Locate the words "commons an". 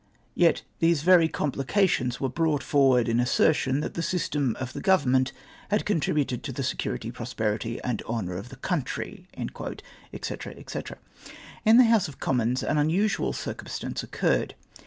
12.19-12.79